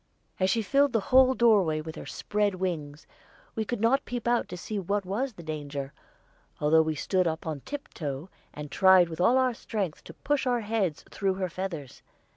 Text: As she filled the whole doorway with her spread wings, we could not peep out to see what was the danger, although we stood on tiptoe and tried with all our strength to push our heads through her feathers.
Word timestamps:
As 0.39 0.49
she 0.49 0.63
filled 0.63 0.93
the 0.93 0.99
whole 1.13 1.35
doorway 1.35 1.79
with 1.79 1.93
her 1.95 2.07
spread 2.07 2.55
wings, 2.55 3.05
we 3.53 3.63
could 3.63 3.79
not 3.79 4.03
peep 4.03 4.27
out 4.27 4.47
to 4.49 4.57
see 4.57 4.79
what 4.79 5.05
was 5.05 5.33
the 5.33 5.43
danger, 5.43 5.93
although 6.59 6.81
we 6.81 6.95
stood 6.95 7.27
on 7.27 7.59
tiptoe 7.65 8.27
and 8.51 8.71
tried 8.71 9.09
with 9.09 9.21
all 9.21 9.37
our 9.37 9.53
strength 9.53 10.03
to 10.05 10.15
push 10.15 10.47
our 10.47 10.61
heads 10.61 11.03
through 11.11 11.35
her 11.35 11.49
feathers. 11.49 12.01